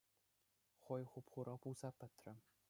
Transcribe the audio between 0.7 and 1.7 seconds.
Хӑй хуп-хура